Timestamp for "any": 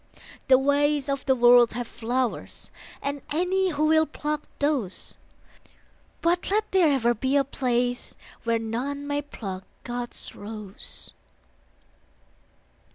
3.31-3.69